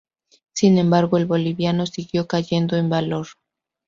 [0.53, 3.27] Sin embargo, el boliviano siguió cayendo en valor.